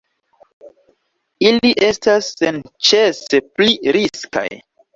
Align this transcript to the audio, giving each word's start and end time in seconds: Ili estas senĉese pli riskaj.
Ili 1.49 1.75
estas 1.89 2.31
senĉese 2.41 3.45
pli 3.53 3.71
riskaj. 4.01 4.49